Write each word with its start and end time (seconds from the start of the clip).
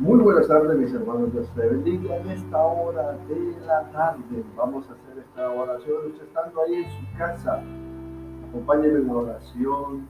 buenas 0.00 0.46
tardes, 0.46 0.78
mis 0.78 0.94
hermanos. 0.94 1.32
Dios 1.32 1.50
te 1.54 1.66
bendiga 1.66 2.16
en 2.18 2.28
esta 2.30 2.58
hora 2.58 3.18
de 3.26 3.56
la 3.66 3.90
tarde. 3.90 4.44
Vamos 4.56 4.88
a 4.88 4.92
hacer 4.92 5.18
esta 5.18 5.50
oración. 5.50 6.06
Usted 6.06 6.24
estando 6.24 6.62
ahí 6.62 6.74
en 6.74 6.90
su 6.90 7.18
casa, 7.18 7.62
acompáñenme 8.48 9.00
en 9.00 9.06
la 9.08 9.14
oración 9.14 10.08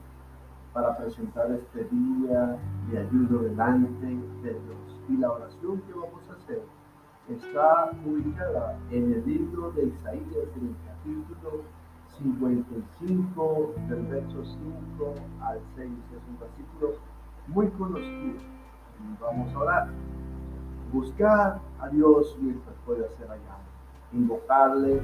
para 0.73 0.95
presentar 0.95 1.51
este 1.51 1.85
día 1.85 2.59
de 2.91 2.99
ayuno 2.99 3.39
delante 3.39 4.05
de 4.05 4.51
Dios. 4.51 5.01
Y 5.09 5.17
la 5.17 5.31
oración 5.31 5.81
que 5.81 5.93
vamos 5.93 6.29
a 6.29 6.33
hacer 6.33 6.61
está 7.27 7.91
ubicada 8.05 8.77
en 8.91 9.11
el 9.11 9.25
libro 9.25 9.71
de 9.71 9.85
Isaías, 9.85 10.49
en 10.55 10.67
el 10.67 10.75
capítulo 10.85 11.63
55, 12.19 13.73
del 13.89 14.05
verso 14.05 14.45
5 14.45 15.13
al 15.41 15.59
6. 15.75 15.89
Es 15.89 16.29
un 16.29 16.39
versículo 16.39 16.93
muy 17.47 17.67
conocido 17.69 18.58
vamos 19.19 19.53
a 19.53 19.59
orar. 19.59 19.87
Buscar 20.91 21.59
a 21.79 21.89
Dios 21.89 22.37
mientras 22.41 22.75
pueda 22.85 23.07
ser 23.09 23.29
allá. 23.29 23.57
Invocarle 24.13 25.01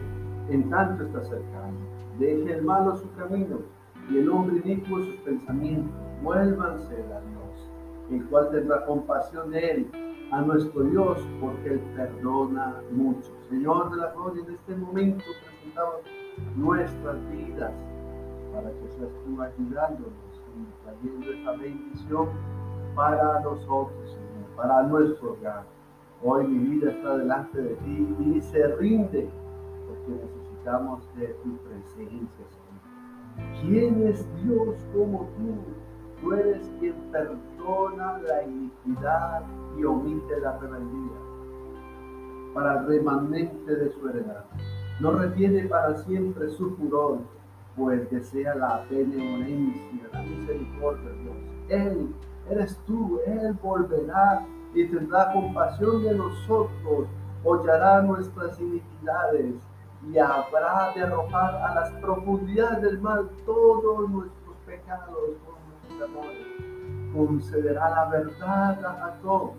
en 0.49 0.69
tanto 0.69 1.03
está 1.03 1.23
cercano. 1.23 1.77
Deje 2.19 2.53
el 2.53 2.63
malo 2.63 2.95
su 2.95 3.11
camino 3.15 3.59
y 4.09 4.17
el 4.17 4.29
hombre 4.29 4.61
inicuo 4.63 4.99
sus 4.99 5.15
pensamientos. 5.17 5.91
Vuélvanse 6.23 6.93
a 6.93 7.19
Dios, 7.21 7.69
el 8.11 8.25
cual 8.27 8.49
tendrá 8.51 8.85
compasión 8.85 9.51
de 9.51 9.71
él, 9.71 9.91
a 10.31 10.41
nuestro 10.41 10.83
Dios, 10.83 11.19
porque 11.39 11.73
él 11.73 11.79
perdona 11.95 12.75
mucho. 12.91 13.31
Señor 13.49 13.91
de 13.91 13.97
la 13.97 14.11
gloria, 14.13 14.43
en 14.43 14.55
este 14.55 14.75
momento 14.75 15.23
presentamos 15.43 15.95
nuestras 16.55 17.17
vidas 17.31 17.71
para 18.53 18.69
que 18.69 18.87
seas 18.97 19.11
tú 19.25 19.41
ayudándonos 19.41 20.13
y 20.55 20.83
trayendo 20.83 21.31
esa 21.31 21.51
bendición 21.61 22.29
para 22.95 23.41
nosotros, 23.41 24.09
Señor, 24.09 24.55
para 24.55 24.83
nuestro 24.83 25.33
hogar. 25.33 25.63
Hoy 26.23 26.47
mi 26.47 26.69
vida 26.69 26.91
está 26.91 27.17
delante 27.17 27.61
de 27.61 27.75
ti 27.75 28.15
y 28.19 28.41
se 28.41 28.67
rinde 28.77 29.29
porque 29.87 30.23
necesitamos 30.23 31.03
de 31.15 31.27
tu 31.43 31.57
presencia, 31.57 32.45
Señor. 32.49 33.61
¿Quién 33.61 34.07
es 34.07 34.25
Dios 34.43 34.75
como 34.93 35.27
tú? 35.37 36.21
Tú 36.21 36.33
eres 36.33 36.71
quien 36.79 36.95
perdona 37.11 38.17
la 38.19 38.43
iniquidad 38.43 39.43
y 39.77 39.83
omite 39.83 40.39
la 40.39 40.57
rebeldía 40.57 41.19
para 42.53 42.79
el 42.79 42.87
remanente 42.87 43.75
de 43.75 43.91
su 43.91 44.07
heredad. 44.07 44.45
No 45.01 45.11
retiene 45.11 45.67
para 45.67 45.93
siempre 45.97 46.49
su 46.49 46.73
furor, 46.77 47.19
pues 47.75 48.09
desea 48.09 48.55
la 48.55 48.85
benevolencia, 48.89 50.07
la 50.13 50.21
misericordia 50.21 51.09
de 51.09 51.17
Dios. 51.17 51.35
Él 51.67 52.15
eres 52.49 52.77
tú. 52.85 53.19
Él 53.25 53.53
volverá 53.61 54.45
y 54.73 54.85
tendrá 54.87 55.31
compasión 55.31 56.03
de 56.03 56.15
nosotros, 56.15 57.07
hollará 57.43 58.01
nuestras 58.01 58.59
iniquidades 58.59 59.55
y 60.11 60.17
habrá 60.17 60.91
de 60.93 61.01
arrojar 61.01 61.55
a 61.55 61.75
las 61.75 61.91
profundidades 61.93 62.81
del 62.81 62.99
mal 62.99 63.29
todos 63.45 64.09
nuestros 64.09 64.55
pecados 64.65 65.15
con 65.45 65.55
nuestros 65.69 66.09
amores. 66.09 67.13
Concederá 67.13 67.89
la 67.89 68.09
verdad 68.09 68.85
a 68.85 68.93
Jacob, 68.93 69.53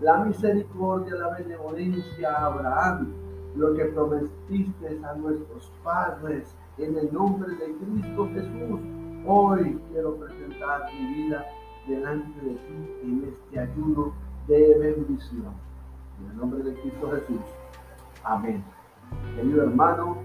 la 0.00 0.18
misericordia, 0.18 1.14
la 1.14 1.30
benevolencia 1.30 2.30
a 2.30 2.46
Abraham, 2.46 3.14
lo 3.56 3.74
que 3.74 3.86
prometiste 3.86 5.00
a 5.02 5.14
nuestros 5.14 5.72
padres 5.82 6.54
en 6.76 6.96
el 6.96 7.12
nombre 7.12 7.54
de 7.56 7.74
Cristo 7.76 8.28
Jesús. 8.32 8.80
Hoy 9.26 9.80
quiero 9.90 10.14
presentar 10.16 10.92
mi 10.92 11.14
vida 11.14 11.44
delante 11.88 12.40
de 12.40 12.54
ti 12.54 12.90
en 13.02 13.24
este 13.24 13.58
ayuno 13.58 14.12
de 14.46 14.78
bendición. 14.78 15.54
En 16.20 16.30
el 16.30 16.36
nombre 16.36 16.62
de 16.62 16.74
Cristo 16.80 17.10
Jesús. 17.10 17.40
Amén. 18.24 18.62
Querido 19.34 19.62
hermano, 19.62 20.18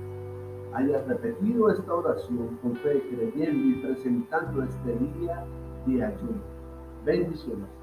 hayas 0.74 1.08
repetido 1.08 1.70
esta 1.72 1.94
oración 1.94 2.60
con 2.62 2.76
fe, 2.78 3.02
creyendo 3.10 3.80
y 3.80 3.82
presentando 3.82 4.64
este 4.64 4.96
día 4.96 5.46
de 5.86 6.04
ayuno. 6.04 6.42
Bendiciones. 7.06 7.83